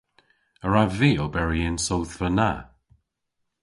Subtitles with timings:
[0.63, 2.51] A wrav vy oberi y'n sodhva na?